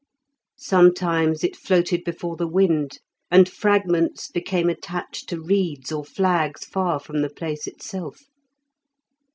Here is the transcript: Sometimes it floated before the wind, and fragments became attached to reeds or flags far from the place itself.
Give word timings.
Sometimes 0.57 1.43
it 1.43 1.55
floated 1.55 2.03
before 2.03 2.35
the 2.35 2.47
wind, 2.47 2.97
and 3.29 3.47
fragments 3.47 4.31
became 4.31 4.67
attached 4.67 5.29
to 5.29 5.39
reeds 5.39 5.91
or 5.91 6.03
flags 6.03 6.65
far 6.65 6.99
from 6.99 7.21
the 7.21 7.29
place 7.29 7.67
itself. 7.67 8.23